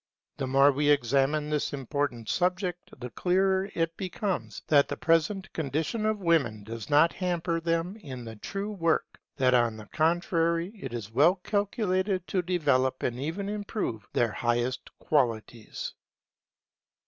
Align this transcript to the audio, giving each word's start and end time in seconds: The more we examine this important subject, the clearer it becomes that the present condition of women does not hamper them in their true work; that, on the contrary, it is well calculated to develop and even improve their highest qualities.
The 0.37 0.47
more 0.47 0.71
we 0.71 0.89
examine 0.89 1.51
this 1.51 1.73
important 1.73 2.27
subject, 2.27 2.89
the 2.99 3.11
clearer 3.11 3.69
it 3.75 3.95
becomes 3.97 4.63
that 4.65 4.87
the 4.87 4.97
present 4.97 5.53
condition 5.53 6.07
of 6.07 6.17
women 6.17 6.63
does 6.63 6.89
not 6.89 7.13
hamper 7.13 7.59
them 7.59 7.95
in 7.97 8.25
their 8.25 8.33
true 8.37 8.71
work; 8.71 9.19
that, 9.37 9.53
on 9.53 9.77
the 9.77 9.85
contrary, 9.85 10.69
it 10.69 10.91
is 10.91 11.11
well 11.11 11.35
calculated 11.35 12.25
to 12.29 12.41
develop 12.41 13.03
and 13.03 13.19
even 13.19 13.47
improve 13.47 14.07
their 14.11 14.31
highest 14.31 14.89
qualities. 14.97 15.93